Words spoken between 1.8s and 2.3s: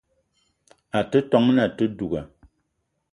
duga